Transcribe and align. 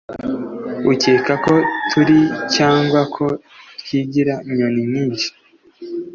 Ukeka 0.91 1.33
ko 1.45 1.53
turi 1.89 2.19
Cyangwa 2.55 2.99
ko 3.15 3.25
twigira 3.79 4.33
nyoni-nyinshi 4.55 5.29